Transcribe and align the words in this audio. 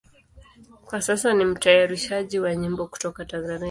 Kwa 0.85 1.01
sasa 1.01 1.33
ni 1.33 1.45
mtayarishaji 1.45 2.39
wa 2.39 2.55
nyimbo 2.55 2.87
kutoka 2.87 3.25
Tanzania. 3.25 3.59